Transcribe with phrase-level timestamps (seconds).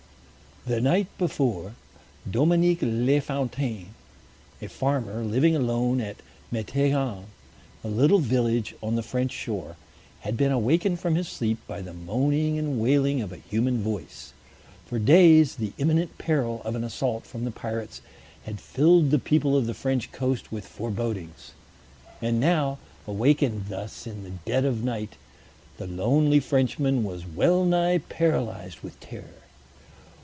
[0.63, 1.73] The night before,
[2.29, 3.95] Dominic Lefountain,
[4.61, 6.17] a farmer living alone at
[6.53, 7.23] Meteighan,
[7.83, 9.75] a little village on the French shore,
[10.19, 14.33] had been awakened from his sleep by the moaning and wailing of a human voice.
[14.85, 18.01] For days the imminent peril of an assault from the pirates
[18.45, 21.53] had filled the people of the French coast with forebodings.
[22.21, 22.77] And now,
[23.07, 25.15] awakened thus in the dead of night,
[25.77, 29.25] the lonely Frenchman was wellnigh paralyzed with terror.